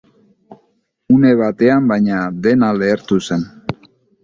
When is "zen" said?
3.29-3.49